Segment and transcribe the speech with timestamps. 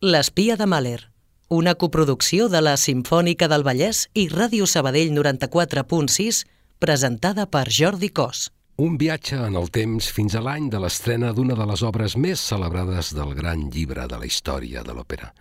[0.00, 1.10] L'espia de Mahler,
[1.50, 6.44] una coproducció de la Simfònica del Vallès i Ràdio Sabadell 94.6,
[6.78, 8.44] presentada per Jordi Cos.
[8.78, 12.38] Un viatge en el temps fins a l'any de l'estrena d'una de les obres més
[12.38, 15.32] celebrades del gran llibre de la història de l'òpera,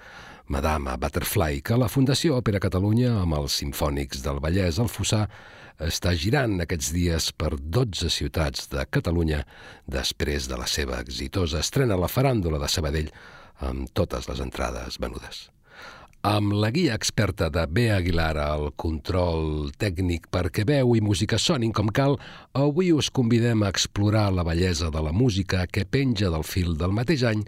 [0.49, 5.27] Madame Butterfly, que la Fundació Òpera Catalunya, amb els Simfònics del Vallès al Fossar,
[5.77, 9.43] està girant aquests dies per 12 ciutats de Catalunya
[9.85, 13.13] després de la seva exitosa estrena a la faràndula de Sabadell
[13.59, 15.47] amb totes les entrades venudes.
[16.27, 17.87] Amb la guia experta de B.
[17.93, 22.17] Aguilar al control tècnic perquè veu i música sonin com cal,
[22.57, 26.91] avui us convidem a explorar la bellesa de la música que penja del fil del
[26.91, 27.45] mateix any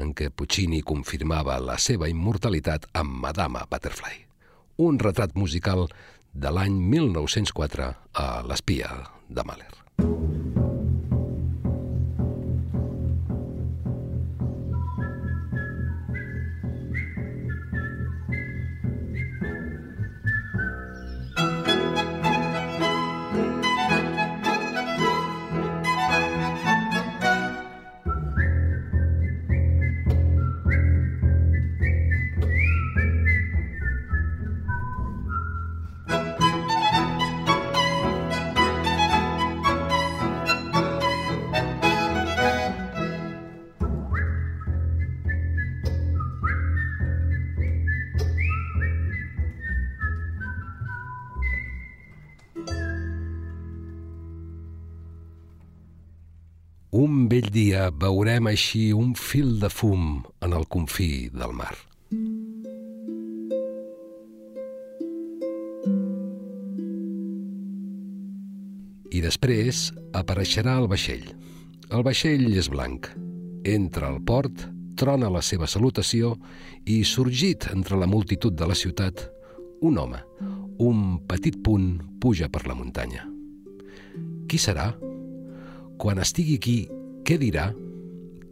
[0.00, 4.24] en què Puccini confirmava la seva immortalitat amb Madama Butterfly.
[4.88, 5.86] Un retrat musical
[6.32, 8.90] de l'any 1904 a l'espia
[9.28, 9.72] de Mahler.
[9.98, 10.24] Un
[10.54, 10.63] vell
[57.54, 61.74] dia veurem així un fil de fum en el confí del mar.
[69.14, 71.28] I després apareixerà el vaixell.
[71.94, 73.06] El vaixell és blanc.
[73.62, 74.66] Entra al port,
[74.98, 76.34] trona la seva salutació
[76.84, 79.28] i, sorgit entre la multitud de la ciutat,
[79.86, 80.18] un home,
[80.82, 83.28] un petit punt, puja per la muntanya.
[84.50, 84.90] Qui serà?
[86.02, 86.78] Quan estigui aquí,
[87.24, 87.70] què dirà?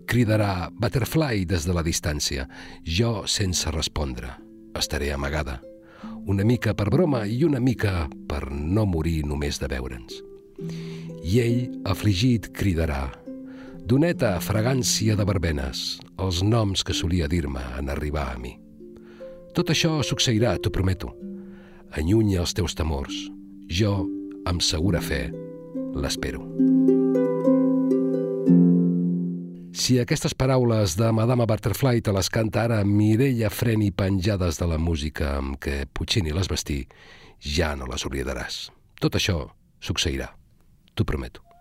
[0.08, 2.48] Cridarà Butterfly des de la distància,
[2.84, 4.34] jo sense respondre.
[4.76, 5.60] Estaré amagada.
[6.26, 10.22] Una mica per broma i una mica per no morir només de veure'ns.
[11.22, 13.10] I ell, afligit, cridarà
[13.82, 18.54] Doneta, fragància de verbenes, els noms que solia dir-me en arribar a mi.
[19.52, 21.10] Tot això succeirà, t'ho prometo.
[21.98, 23.18] Allunya els teus temors.
[23.68, 23.96] Jo,
[24.46, 25.26] amb segura fe,
[25.98, 26.46] l'espero.
[29.72, 34.76] Si aquestes paraules de Madame Butterfly te les canta ara Mireia Freni penjades de la
[34.76, 36.82] música amb què Puccini les vestí,
[37.40, 38.66] ja no les oblidaràs.
[39.00, 39.38] Tot això
[39.80, 40.28] succeirà.
[40.92, 41.51] T'ho prometo.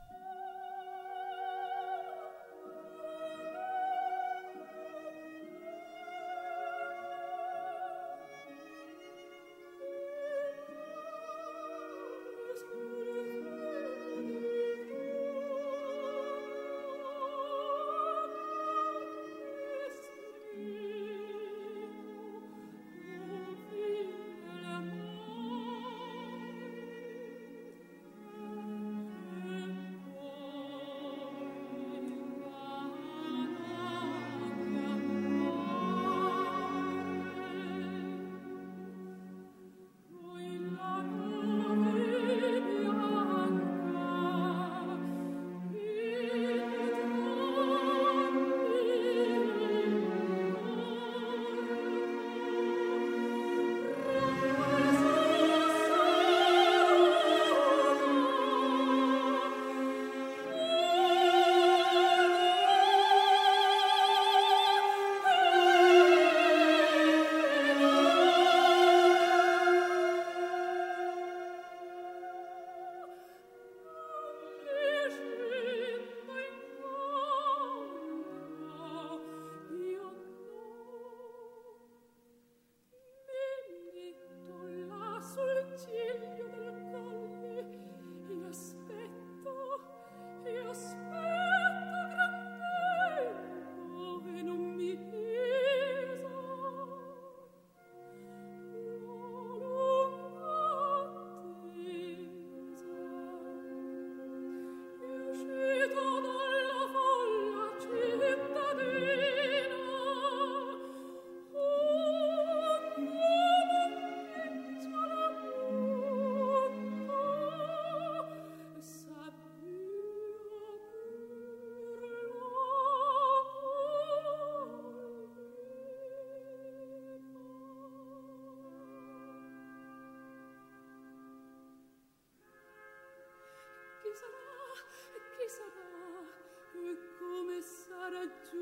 [138.22, 138.61] que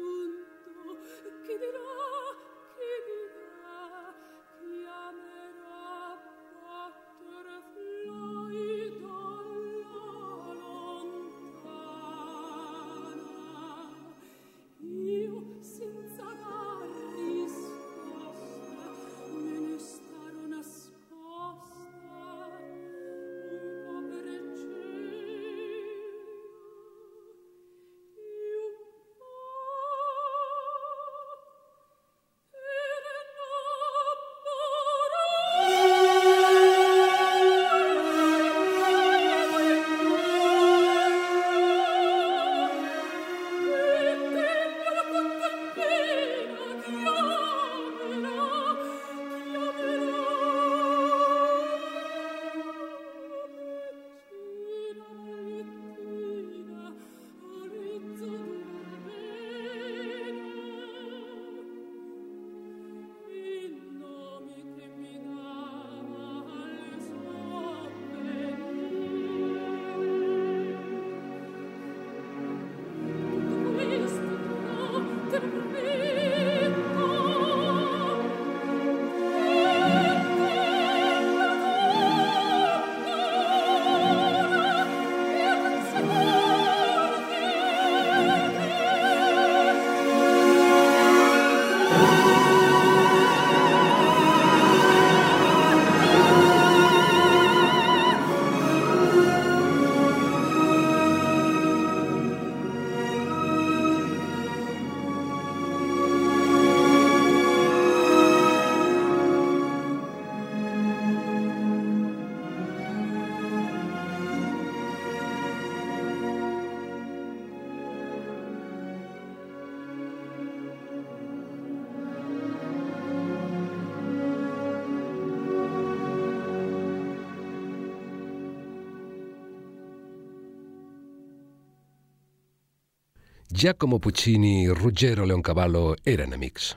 [133.59, 136.69] Giacomo Puccini i Ruggero Leoncavallo eren amics.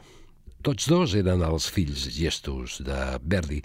[0.66, 3.60] Tots dos eren els fills gestos de Verdi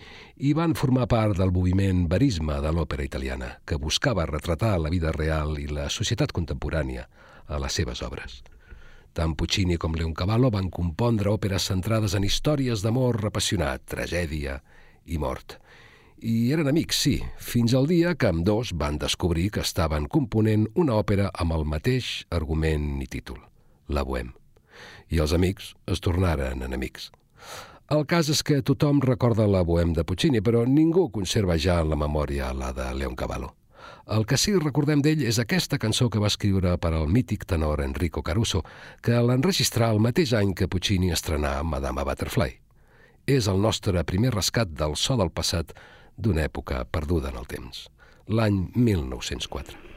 [0.46, 5.16] i van formar part del moviment verisme de l'òpera italiana, que buscava retratar la vida
[5.18, 7.08] real i la societat contemporània
[7.48, 8.44] a les seves obres.
[9.18, 14.62] Tant Puccini com Leoncavallo van compondre òperes centrades en històries d'amor apassionat, tragèdia
[15.10, 15.58] i mort–
[16.20, 20.66] i eren amics, sí, fins al dia que amb dos van descobrir que estaven component
[20.76, 23.38] una òpera amb el mateix argument i títol,
[23.88, 24.34] la Bohème.
[25.14, 27.12] I els amics es tornaren enemics.
[27.94, 31.94] El cas és que tothom recorda la Bohème de Puccini, però ningú conserva ja en
[31.94, 33.54] la memòria la de Leoncavallo.
[34.08, 37.84] El que sí recordem d'ell és aquesta cançó que va escriure per al mític tenor
[37.84, 38.64] Enrico Caruso,
[39.04, 42.58] que l'enregistrà el mateix any que Puccini estrenà Madame Butterfly.
[43.28, 45.76] És el nostre primer rescat del so del passat
[46.18, 47.86] d'una època perduda en el temps,
[48.28, 49.97] l'any 1904.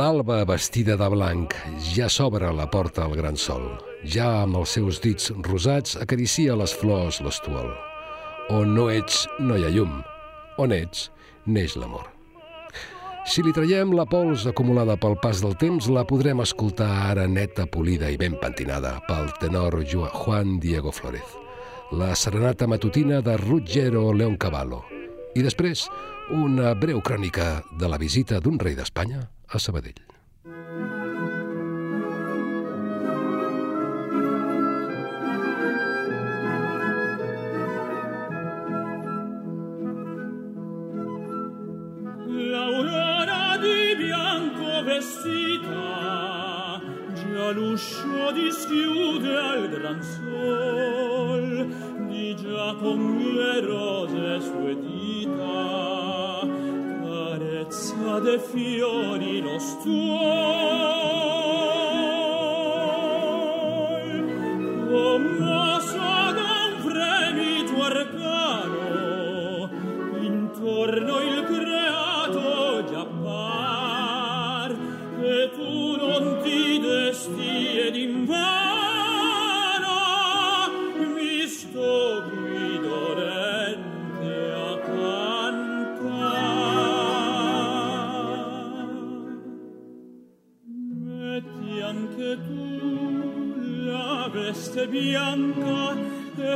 [0.00, 1.52] L'alba vestida de blanc
[1.92, 3.66] ja s'obre la porta al gran sol.
[4.14, 7.66] Ja amb els seus dits rosats acaricia les flors l'estuol.
[8.54, 9.98] On no ets, no hi ha llum.
[10.62, 11.10] On ets,
[11.44, 12.06] neix l'amor.
[13.28, 17.66] Si li traiem la pols acumulada pel pas del temps, la podrem escoltar ara neta,
[17.68, 21.36] polida i ben pentinada pel tenor Juan Diego Flores.
[21.92, 24.80] La serenata matutina de Ruggero Leoncavallo.
[25.36, 25.84] I després,
[26.30, 29.18] una breu crònica de la visita d'un rei d'Espanya
[29.50, 29.98] a Sabadell.
[42.50, 46.80] L'aurora di bianco vestita
[47.12, 51.66] già l'uscio dischiude al gran sol
[52.06, 55.89] di già con le rose sue dita
[57.70, 61.59] piazza dei fiori lo stuo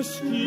[0.05, 0.44] ask.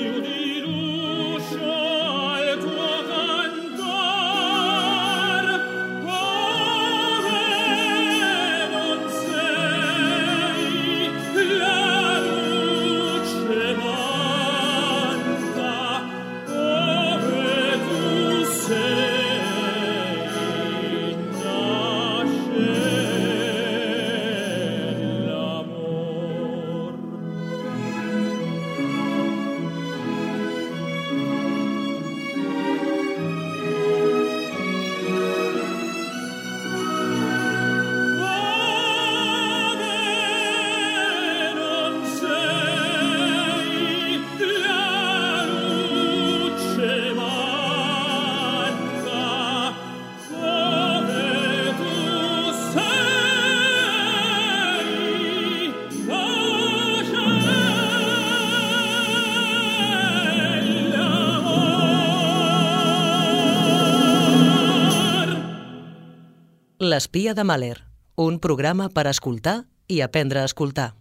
[66.98, 67.76] L'espia de Mahler,
[68.18, 70.96] un programa per escoltar i aprendre a escoltar.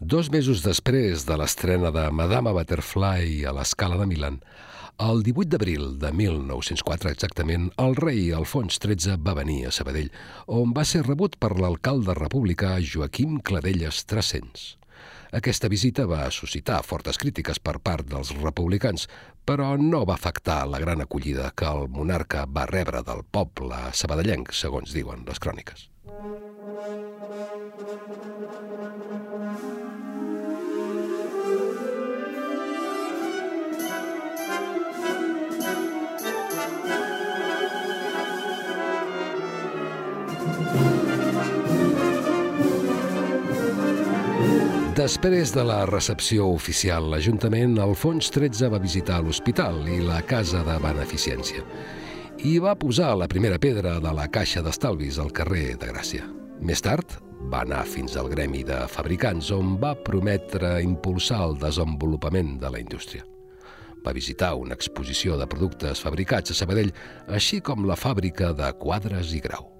[0.00, 4.38] Dos mesos després de l'estrena de Madama Butterfly a l'escala de Milan,
[5.08, 10.08] el 18 d'abril de 1904 exactament, el rei Alfons XIII va venir a Sabadell,
[10.46, 14.70] on va ser rebut per l'alcalde republicà Joaquim Cladelles Trascens.
[15.36, 19.04] Aquesta visita va suscitar fortes crítiques per part dels republicans,
[19.44, 24.54] però no va afectar la gran acollida que el monarca va rebre del poble sabadellenc,
[24.56, 25.90] segons diuen les cròniques.
[44.96, 50.76] Després de la recepció oficial, l'Ajuntament Alfons XIII va visitar l'hospital i la Casa de
[50.80, 51.60] Beneficència
[52.48, 56.24] i va posar la primera pedra de la caixa d'estalvis al carrer de Gràcia.
[56.64, 57.18] Més tard,
[57.52, 62.80] va anar fins al gremi de fabricants, on va prometre impulsar el desenvolupament de la
[62.80, 63.28] indústria.
[64.00, 66.94] Va visitar una exposició de productes fabricats a Sabadell,
[67.28, 69.75] així com la fàbrica de quadres i grau.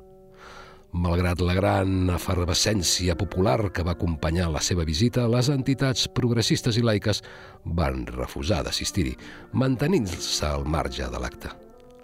[0.96, 6.84] Malgrat la gran efervescència popular que va acompanyar la seva visita, les entitats progressistes i
[6.86, 7.20] laiques
[7.80, 9.12] van refusar d'assistir-hi,
[9.52, 11.52] mantenint-se al marge de l'acte.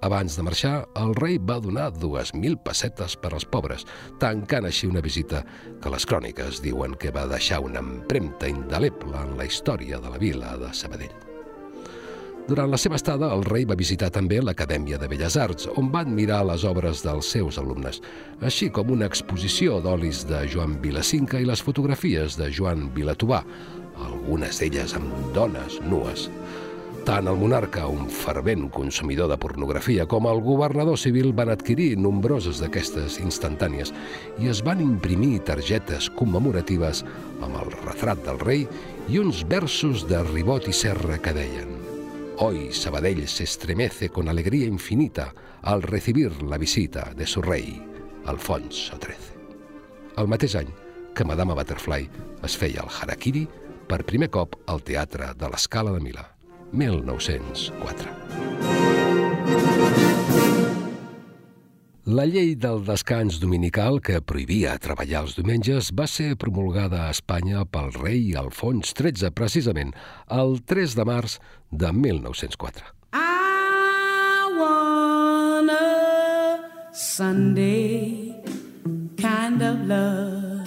[0.05, 3.87] Abans de marxar, el rei va donar 2.000 pessetes per als pobres,
[4.21, 5.45] tancant així una visita
[5.81, 10.21] que les cròniques diuen que va deixar una empremta indeleble en la història de la
[10.21, 11.32] vila de Sabadell.
[12.43, 16.01] Durant la seva estada, el rei va visitar també l'Acadèmia de Belles Arts, on va
[16.03, 18.01] admirar les obres dels seus alumnes,
[18.43, 23.45] així com una exposició d'olis de Joan Vilacinca i les fotografies de Joan Vilatubà,
[24.09, 26.27] algunes d'elles amb dones nues.
[27.07, 32.59] Tant el monarca, un fervent consumidor de pornografia, com el governador civil van adquirir nombroses
[32.63, 33.95] d'aquestes instantànies
[34.43, 37.05] i es van imprimir targetes commemoratives
[37.43, 38.67] amb el retrat del rei
[39.11, 41.72] i uns versos de Ribot i Serra que deien
[42.45, 45.33] Hoy Sabadell se estremece con alegría infinita
[45.63, 47.81] al recibir la visita de su rei,
[48.27, 49.15] Alfonso XIII.
[50.17, 50.75] El mateix any
[51.15, 52.11] que Madama Butterfly
[52.43, 53.47] es feia el harakiri
[53.87, 56.27] per primer cop al Teatre de l'Escala de Milà,
[56.75, 58.82] 1904.
[62.03, 67.63] La llei del descans dominical que prohibia treballar els diumenges va ser promulgada a Espanya
[67.63, 69.93] pel rei Alfons XIII, precisament
[70.27, 71.37] el 3 de març
[71.71, 72.83] de 1904.
[73.15, 76.59] I want a
[76.91, 78.35] Sunday
[79.17, 80.67] kind of love.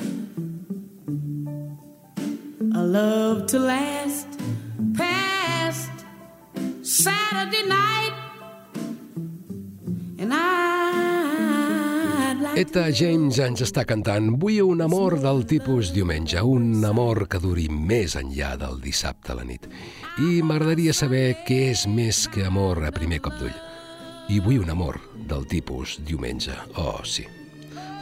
[2.71, 4.39] A love to last
[4.95, 5.91] past
[6.81, 8.15] Saturday night.
[10.17, 10.84] And like
[12.55, 17.65] Eta James ens està cantant Vull un amor del tipus diumenge, un amor que duri
[17.67, 19.65] més enllà del dissabte a la nit.
[20.23, 23.57] I m'agradaria saber què és més que amor a primer cop d'ull.
[24.31, 26.55] I vull un amor del tipus diumenge.
[26.79, 27.27] Oh, sí.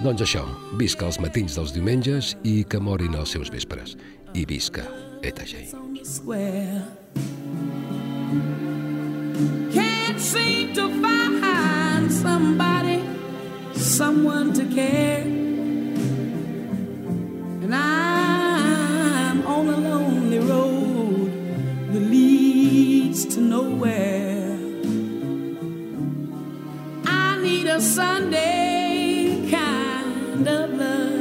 [0.05, 0.45] Doncs això,
[0.77, 3.98] visca els matins dels diumenges i que morin els seus vespres.
[4.38, 4.86] I visca
[5.25, 5.74] Eta James.
[9.74, 12.93] Can't seem to find somebody,
[13.84, 15.22] someone to care.
[17.63, 21.32] And I'm on a lonely road
[21.92, 24.58] that leads to nowhere.
[27.06, 31.13] I need a Sunday kind of love.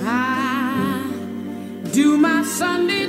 [0.00, 3.03] I do my Sunday.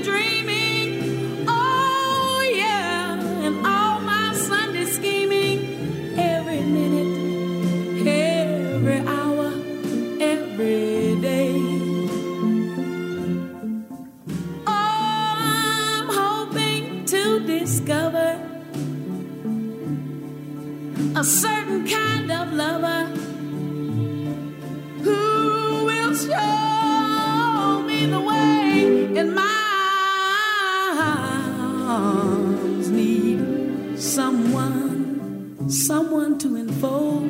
[35.68, 37.30] Someone, to enfold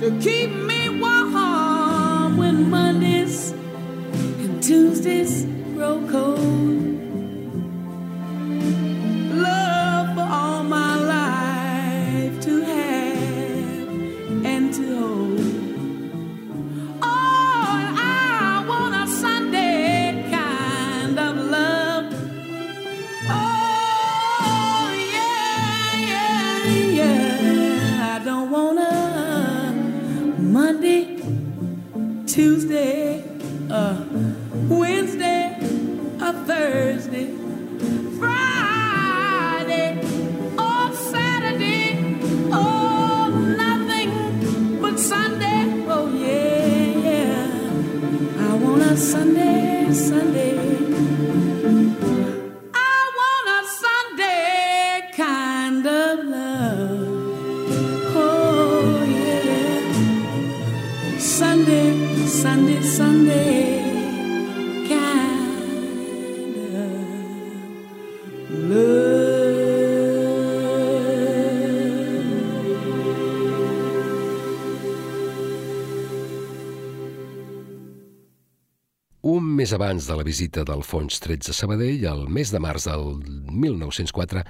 [0.00, 0.79] to keep me
[79.70, 83.20] Mes abans de la visita d'Alfons XIII a Sabadell, el mes de març del
[83.54, 84.40] 1904,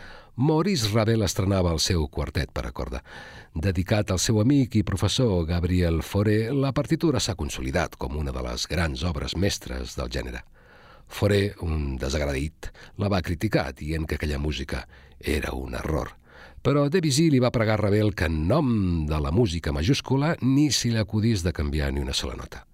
[0.48, 3.02] Maurice Ravel estrenava el seu quartet per a corda.
[3.52, 8.46] Dedicat al seu amic i professor Gabriel Fauré, la partitura s'ha consolidat com una de
[8.46, 10.40] les grans obres mestres del gènere.
[11.04, 14.86] Fauré, un desagradit, la va criticar dient que aquella música
[15.20, 16.14] era un error.
[16.64, 18.72] Però Debussy li va pregar a Ravel que en nom
[19.04, 22.69] de la música majúscula ni si l'acudís de canviar ni una sola nota.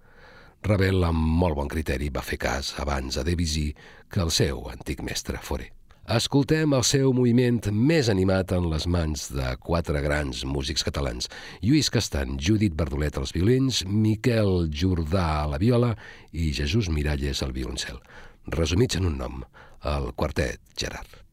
[0.65, 3.69] Ravel, amb molt bon criteri, va fer cas abans a Debussy
[4.09, 5.71] que el seu antic mestre Fauré.
[6.07, 11.27] Escoltem el seu moviment més animat en les mans de quatre grans músics catalans.
[11.59, 15.93] Lluís Castan, Judit Bardolet als violins, Miquel Jordà a la viola
[16.31, 17.99] i Jesús Miralles al violoncel.
[18.47, 19.41] Resumits en un nom,
[19.83, 21.26] el quartet Gerard.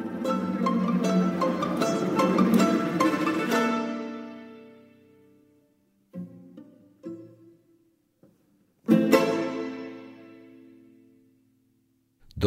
[0.00, 0.37] Thank you.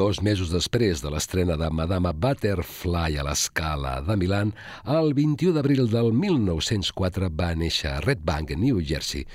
[0.02, 4.50] Dos mesos després de l'estrena de Madama Butterfly a l'escala de Milan,
[4.90, 9.28] el 21 d'abril del 1904 va néixer a Red Bank, New Jersey,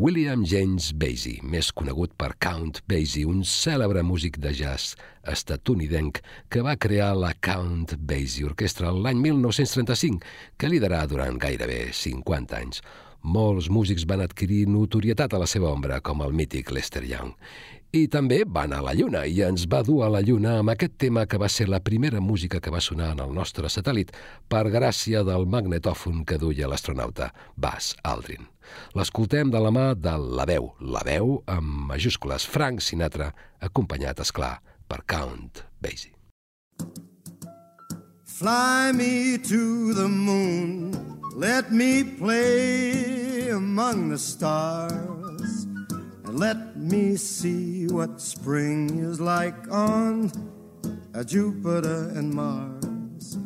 [0.00, 4.96] William James Basie, més conegut per Count Basie, un cèlebre músic de jazz
[5.28, 10.24] estatunidenc que va crear la Count Basie Orquestra l'any 1935,
[10.56, 12.80] que liderà durant gairebé 50 anys.
[13.26, 17.32] Molts músics van adquirir notorietat a la seva ombra, com el mític Lester Young.
[17.90, 20.70] I també va anar a la Lluna i ens va dur a la Lluna amb
[20.70, 24.12] aquest tema que va ser la primera música que va sonar en el nostre satèl·lit
[24.46, 28.46] per gràcia del magnetòfon que duia l'astronauta Buzz Aldrin.
[28.94, 34.30] L'escoltem de la mà de La Veu, La Veu amb majúscules Frank Sinatra, acompanyat, és
[34.30, 36.14] clar, per Count Basie.
[38.38, 45.64] Fly me to the moon, let me play among the stars.
[46.26, 50.30] And let me see what spring is like on
[51.14, 53.38] a Jupiter and Mars.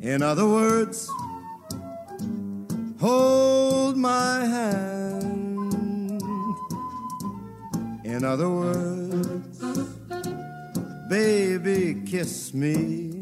[0.00, 1.10] In other words,
[3.00, 5.72] hold my hand.
[8.04, 9.58] In other words,
[11.08, 13.21] baby, kiss me.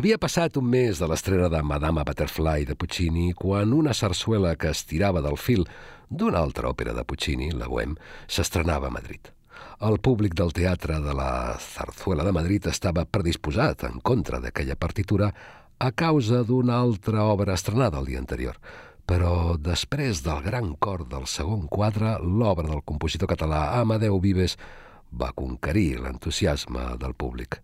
[0.00, 4.70] Havia passat un mes de l'estrena de Madama Butterfly de Puccini quan una sarsuela que
[4.72, 5.66] estirava del fil
[6.08, 9.28] d'una altra òpera de Puccini, la Bohème, s'estrenava a Madrid.
[9.84, 15.34] El públic del teatre de la Zarzuela de Madrid estava predisposat en contra d'aquella partitura
[15.76, 18.56] a causa d'una altra obra estrenada el dia anterior.
[19.04, 24.56] Però després del gran cor del segon quadre, l'obra del compositor català Amadeu Vives
[25.12, 27.60] va conquerir l'entusiasme del públic.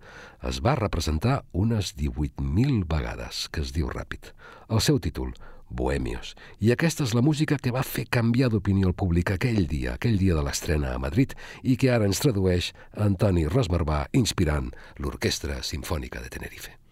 [0.46, 4.32] Es va representar unes 18.000 vegades, que es diu ràpid.
[4.68, 5.34] El seu títol,
[5.68, 6.34] Bohemios.
[6.62, 10.18] I aquesta és la música que va fer canviar d'opinió el públic aquell dia, aquell
[10.18, 14.70] dia de l'estrena a Madrid, i que ara ens tradueix Antoni Rosmarbà inspirant
[15.02, 16.85] l'Orquestra Simfònica de Tenerife.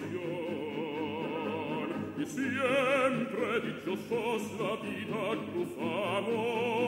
[0.00, 6.78] Pasión y siempre dichosos la vida cruzamos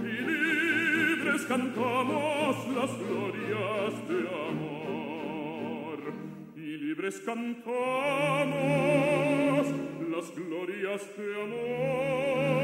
[0.00, 5.98] y libres cantamos las glorias de amor.
[6.56, 8.46] Y libres cantamos
[10.10, 12.58] las glorias de amor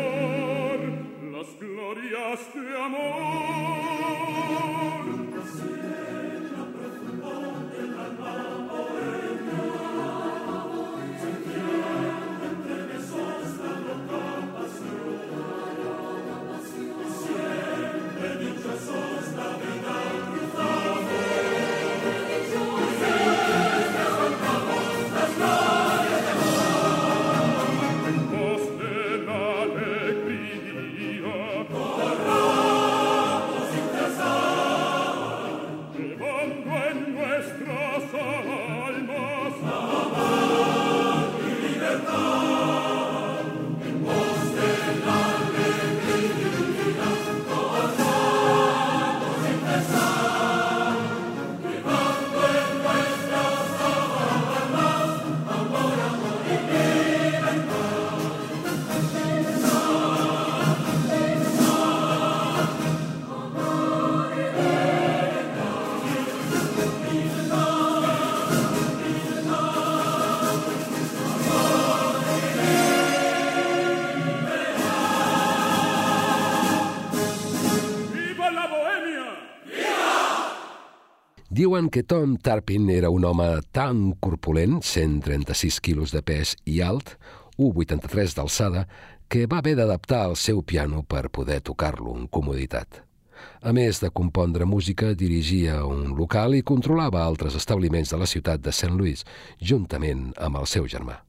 [1.33, 4.05] las glorias de amor
[8.27, 9.34] Oh,
[81.75, 87.17] Diuen que Tom Tarpin era un home tan corpulent, 136 quilos de pes i alt,
[87.59, 88.85] 1,83 d'alçada,
[89.27, 93.03] que va haver d'adaptar el seu piano per poder tocar-lo amb comoditat.
[93.59, 98.63] A més de compondre música, dirigia un local i controlava altres establiments de la ciutat
[98.63, 98.95] de St.
[98.95, 99.27] Louis,
[99.59, 101.25] juntament amb el seu germà.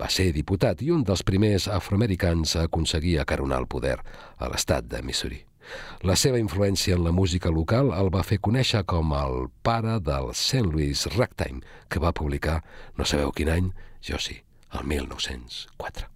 [0.00, 3.98] Va ser diputat i un dels primers afroamericans a aconseguir acaronar el poder
[4.38, 5.44] a l'estat de Missouri.
[6.02, 10.32] La seva influència en la música local el va fer conèixer com el pare del
[10.34, 10.66] St.
[10.68, 12.60] Louis Ragtime, que va publicar,
[12.98, 13.72] no sabeu quin any,
[14.04, 16.10] jo sí, el 1904.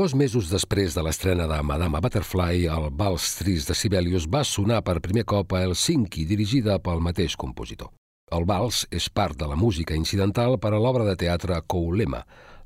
[0.00, 4.78] Dos mesos després de l'estrena de Madame Butterfly, el Vals Trist de Sibelius va sonar
[4.80, 7.90] per primer cop a Helsinki, dirigida pel mateix compositor.
[8.32, 12.22] El vals és part de la música incidental per a l'obra de teatre Koulema,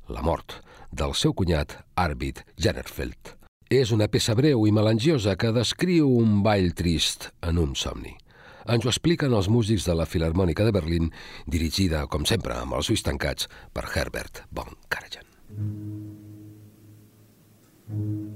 [0.07, 0.61] La mort,
[0.95, 3.33] del seu cunyat Arvid Jennerfeld.
[3.67, 8.15] És una peça breu i melangiosa que descriu un ball trist en un somni.
[8.63, 11.11] Ens ho expliquen els músics de la Filarmònica de Berlín,
[11.45, 15.27] dirigida, com sempre, amb els ulls tancats per Herbert von Karajan.
[17.91, 18.31] Mm-hmm.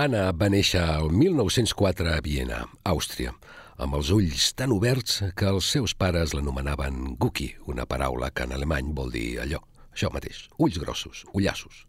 [0.00, 3.34] Anna va néixer el 1904 a Viena, Àustria,
[3.76, 8.54] amb els ulls tan oberts que els seus pares l'anomenaven Guki, una paraula que en
[8.56, 9.60] alemany vol dir allò,
[9.92, 11.82] això mateix, ulls grossos, ullassos.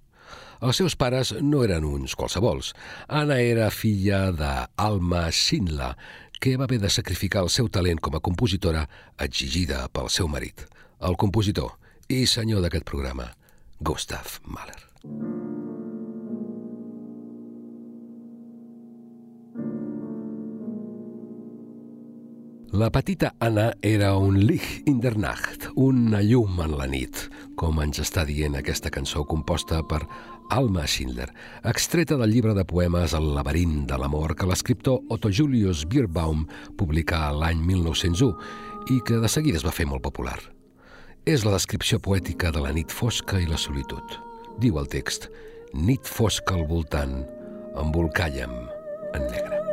[0.60, 2.74] Els seus pares no eren uns qualsevols.
[3.08, 5.94] Anna era filla d'Alma Schindler,
[6.42, 8.84] que va haver de sacrificar el seu talent com a compositora
[9.24, 10.68] exigida pel seu marit,
[11.00, 11.78] el compositor
[12.12, 13.32] i senyor d'aquest programa,
[13.80, 15.51] Gustav Mahler.
[22.72, 27.26] La petita Anna era un Licht in der Nacht, una llum en la nit,
[27.60, 30.00] com ens està dient aquesta cançó composta per
[30.56, 31.28] Alma Schindler,
[31.68, 36.46] extreta del llibre de poemes El laberint de l'amor que l'escriptor Otto Julius Bierbaum
[36.80, 40.40] publicà l'any 1901 i que de seguida es va fer molt popular.
[41.28, 44.16] És la descripció poètica de la nit fosca i la solitud.
[44.64, 45.28] Diu el text,
[45.76, 47.20] nit fosca al voltant,
[47.84, 48.56] embolcalla'm
[49.12, 49.71] en negre.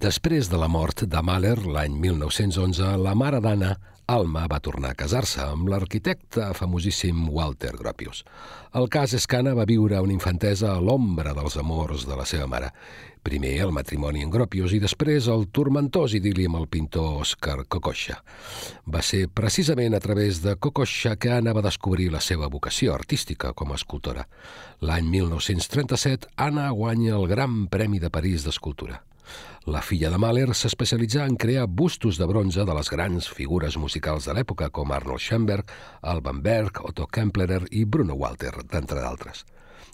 [0.00, 3.74] Després de la mort de Mahler l'any 1911, la mare d'Anna,
[4.08, 8.22] Alma, va tornar a casar-se amb l'arquitecte famosíssim Walter Gropius.
[8.80, 12.24] El cas és que Anna va viure una infantesa a l'ombra dels amors de la
[12.24, 12.70] seva mare.
[13.28, 18.16] Primer el matrimoni en Gropius i després el turmentós idili amb el pintor Oscar Kokoschka.
[18.88, 23.52] Va ser precisament a través de Kokoschka que Anna va descobrir la seva vocació artística
[23.52, 24.24] com a escultora.
[24.80, 29.02] L'any 1937, Anna guanya el Gran Premi de París d'Escultura.
[29.66, 34.26] La filla de Mahler s'especialitzà en crear bustos de bronze de les grans figures musicals
[34.26, 35.70] de l'època com Arnold Schoenberg,
[36.02, 39.44] Alban Berg, Otto Kemplerer i Bruno Walter, d'entre d'altres.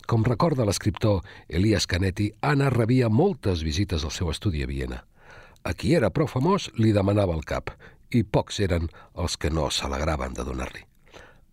[0.07, 5.03] Com recorda l'escriptor Elias Canetti, Anna rebia moltes visites al seu estudi a Viena.
[5.67, 7.75] A qui era prou famós li demanava el cap
[8.15, 8.87] i pocs eren
[9.19, 10.85] els que no s'alegraven de donar-li.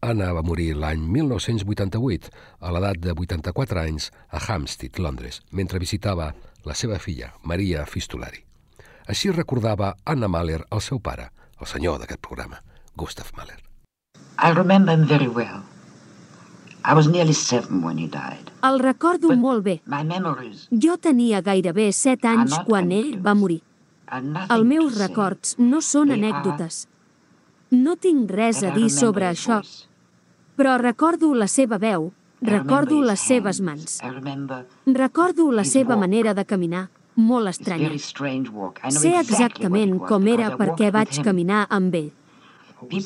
[0.03, 6.33] Anna va morir l'any 1988, a l'edat de 84 anys, a Hampstead, Londres, mentre visitava
[6.65, 8.43] la seva filla, Maria Fistulari.
[9.07, 12.61] Així recordava Anna Mahler el seu pare, el senyor d'aquest programa,
[12.95, 13.59] Gustav Mahler.
[14.39, 15.61] I remember him very well.
[16.85, 18.51] I was nearly seven when he died.
[18.63, 19.81] El recordo But molt bé.
[19.85, 23.61] My memories Jo tenia gairebé set anys quan ell va morir.
[24.13, 26.87] Els meus records no són They are anècdotes.
[27.71, 29.87] No tinc res a dir sobre això, voice.
[30.55, 32.11] però recordo la seva veu,
[32.43, 33.99] recordo les seves mans,
[34.85, 37.91] recordo la seva manera de caminar, molt estranya.
[38.89, 42.11] Sé exactament com era perquè vaig caminar amb ell.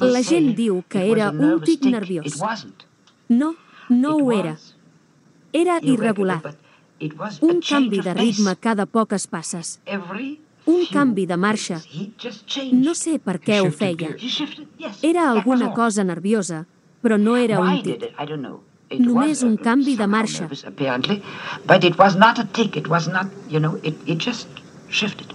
[0.02, 2.40] La gent diu que era un tic nerviós.
[3.30, 3.54] No,
[3.90, 4.56] no ho era.
[5.54, 6.42] Era irregular,
[7.42, 9.80] Un canvi de ritme cada poques passes.
[10.66, 11.78] Un canvi de marxa.
[12.74, 14.16] No sé per què ho feia.
[15.02, 16.66] Era alguna cosa nerviosa,
[17.02, 18.10] però no era un tic.
[18.92, 20.44] Només was, un canvi de marxa.
[20.44, 21.22] nervous, apparently,
[21.66, 22.78] but it was not a tick.
[22.78, 24.48] It was not, you know, it, it just
[24.90, 25.34] shifted.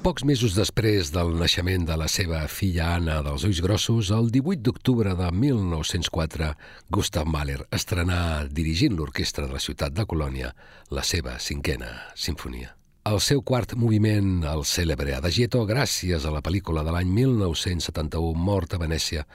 [0.00, 4.64] Pocs mesos després del naixement de la seva filla Anna dels Ulls Grossos, el 18
[4.64, 6.54] d'octubre de 1904,
[6.88, 10.54] Gustav Mahler estrenà dirigint l'orquestra de la ciutat de Colònia
[10.88, 12.72] la seva cinquena sinfonia.
[13.10, 18.76] El seu quart moviment, el cèlebre Adagietto, gràcies a la pel·lícula de l'any 1971, Mort
[18.76, 19.26] a Venècia,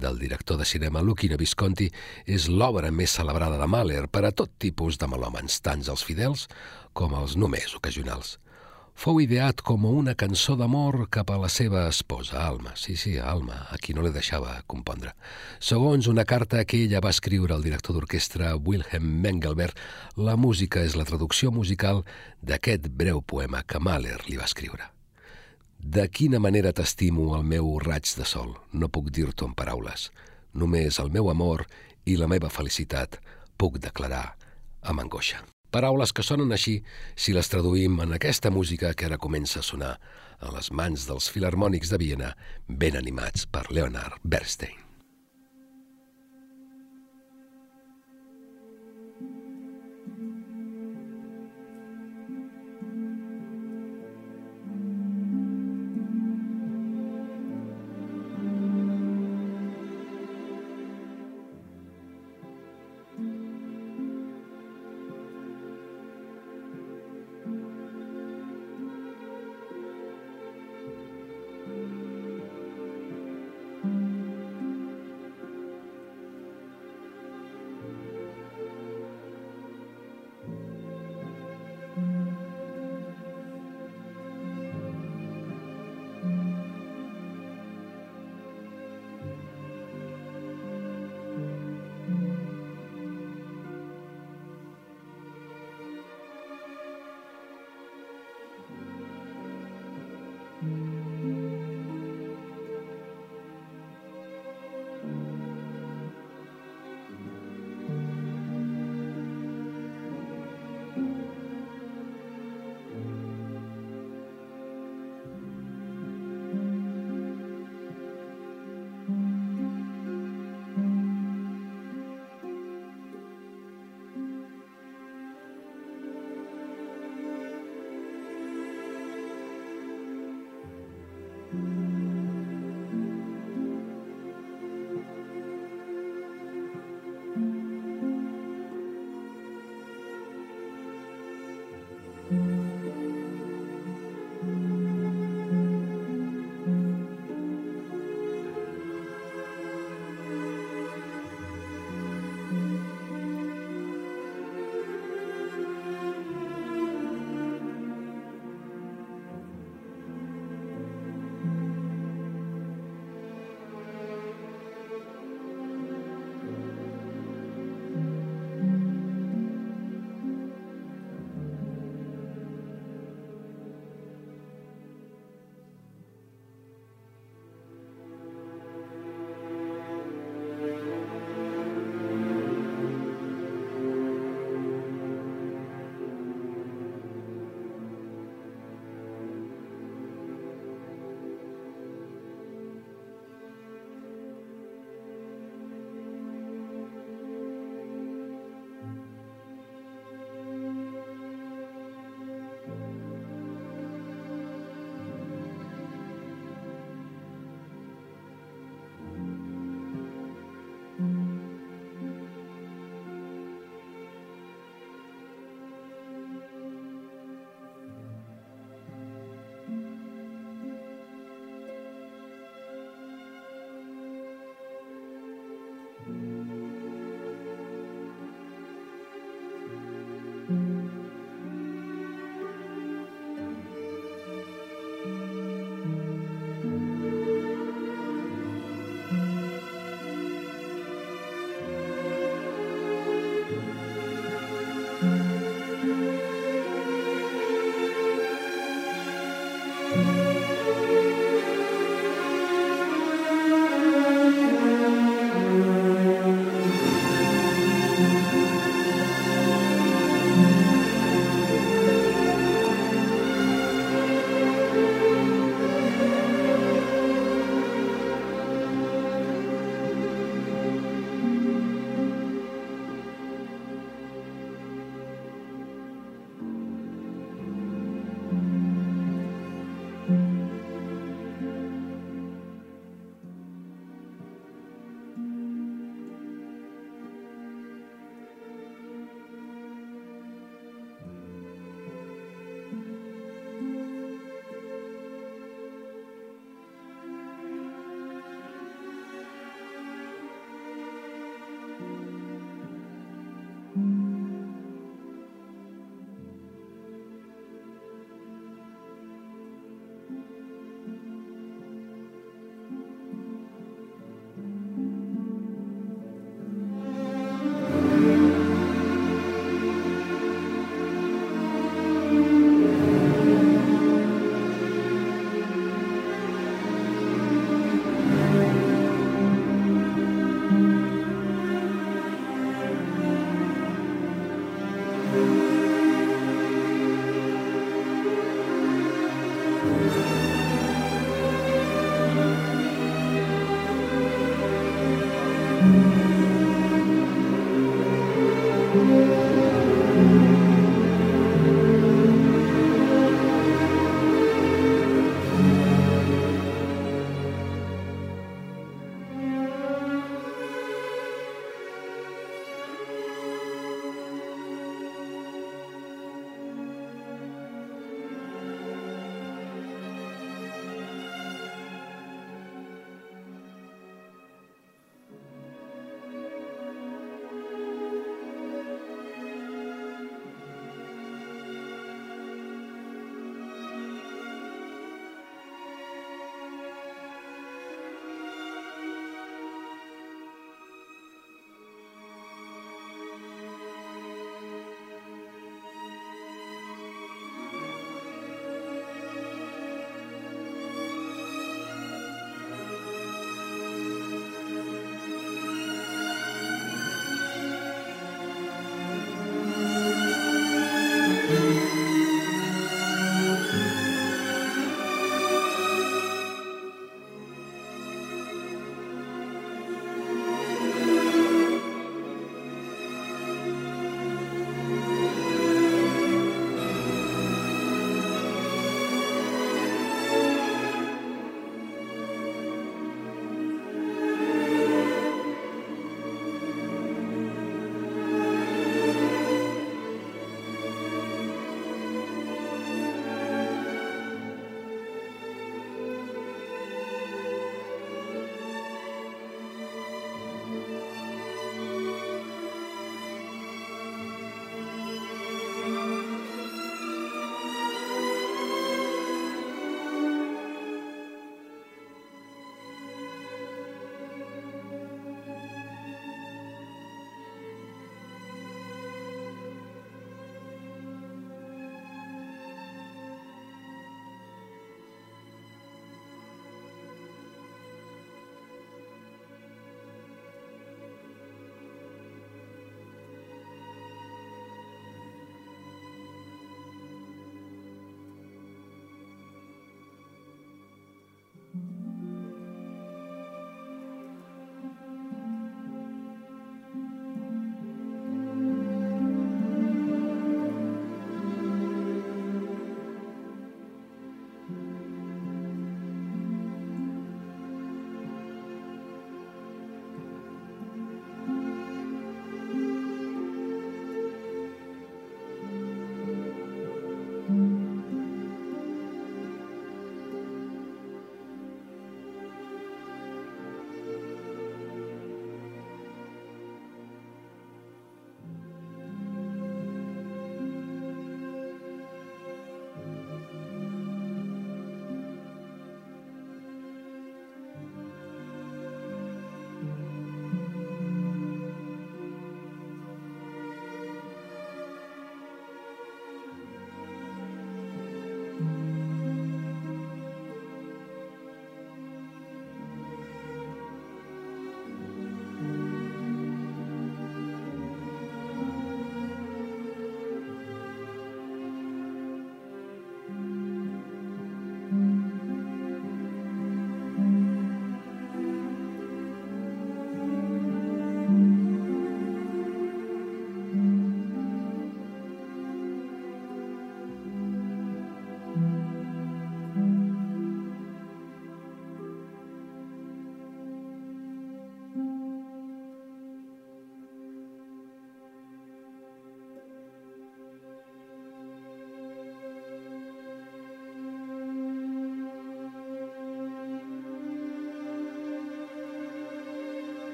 [0.00, 1.90] del director de cinema Luchino Visconti,
[2.24, 6.48] és l'obra més celebrada de Mahler per a tot tipus de melòmens, tant els fidels
[6.92, 8.36] com els només ocasionals
[8.96, 12.72] fou ideat com una cançó d'amor cap a la seva esposa, Alma.
[12.80, 15.12] Sí, sí, Alma, a qui no li deixava compondre.
[15.60, 19.76] Segons una carta que ella va escriure al director d'orquestra Wilhelm Mengelberg,
[20.16, 22.04] la música és la traducció musical
[22.40, 24.95] d'aquest breu poema que Mahler li va escriure.
[25.86, 30.08] De quina manera t'estimo el meu raig de sol, no puc dir-t'ho en paraules.
[30.58, 31.62] Només el meu amor
[32.10, 33.20] i la meva felicitat
[33.54, 34.24] puc declarar
[34.82, 35.44] amb angoixa.
[35.70, 36.80] Paraules que sonen així
[37.14, 39.92] si les traduïm en aquesta música que ara comença a sonar
[40.40, 42.32] a les mans dels filarmònics de Viena,
[42.66, 44.85] ben animats per Leonard Bernstein.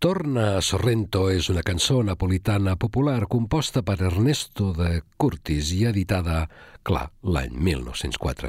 [0.00, 6.46] Torna a Sorrento és una cançó napolitana popular composta per Ernesto de Curtis i editada,
[6.80, 8.48] clar, l'any 1904.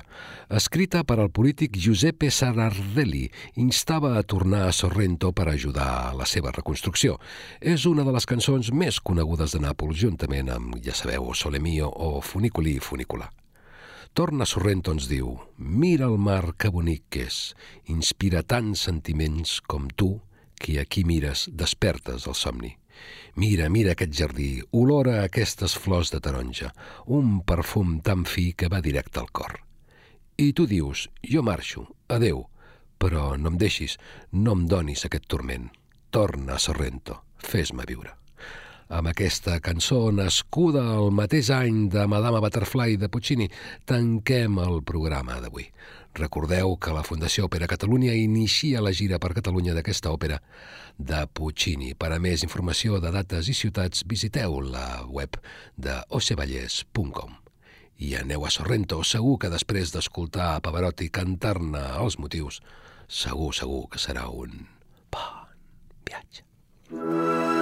[0.62, 3.26] Escrita per al polític Giuseppe Sarardelli,
[3.60, 7.20] instava a tornar a Sorrento per ajudar a la seva reconstrucció.
[7.60, 11.92] És una de les cançons més conegudes de Nàpols, juntament amb, ja sabeu, Sole Mio
[11.92, 13.28] o Funiculi Funicular.
[14.16, 17.44] Torna a Sorrento ens diu «Mira el mar que bonic que és,
[17.92, 20.14] inspira tants sentiments com tu,
[20.62, 22.76] qui aquí mires despertes el somni.
[23.36, 26.72] Mira, mira aquest jardí, olora aquestes flors de taronja,
[27.08, 29.60] un perfum tan fi que va directe al cor.
[30.38, 32.46] I tu dius, jo marxo, adeu,
[33.02, 33.98] però no em deixis,
[34.32, 35.72] no em donis aquest turment.
[36.12, 38.14] Torna a Sorrento, fes-me viure.
[38.92, 43.48] Amb aquesta cançó, nascuda el mateix any de Madama Butterfly de Puccini,
[43.88, 45.70] tanquem el programa d'avui.
[46.14, 50.42] Recordeu que la Fundació Òpera Catalunya inicia la gira per Catalunya d'aquesta òpera
[50.98, 51.94] de Puccini.
[51.96, 55.40] Per a més informació de dates i ciutats, visiteu la web
[55.78, 57.38] de ocevallès.com.
[58.02, 62.60] I aneu a Sorrento, segur que després d'escoltar a Pavarotti cantar-ne els motius,
[63.08, 64.66] segur, segur que serà un
[65.14, 65.58] bon
[66.10, 66.44] viatge.
[66.92, 67.61] Fideo